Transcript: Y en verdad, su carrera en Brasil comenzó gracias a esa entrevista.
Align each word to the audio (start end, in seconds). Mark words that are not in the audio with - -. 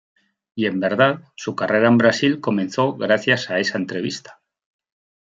Y 0.55 0.65
en 0.65 0.79
verdad, 0.79 1.25
su 1.35 1.55
carrera 1.55 1.87
en 1.87 1.99
Brasil 1.99 2.41
comenzó 2.41 2.93
gracias 2.95 3.51
a 3.51 3.59
esa 3.59 3.77
entrevista. 3.77 4.41